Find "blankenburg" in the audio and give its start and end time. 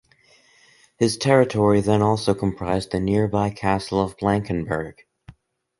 4.17-5.03